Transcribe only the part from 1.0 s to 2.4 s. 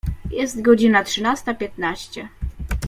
trzynasta piętnaście.